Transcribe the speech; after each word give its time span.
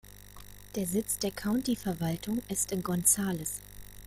Der 0.73 0.87
Sitz 0.87 1.19
der 1.19 1.29
County-Verwaltung 1.29 2.41
ist 2.49 2.71
in 2.71 2.81
Gonzales. 2.81 3.61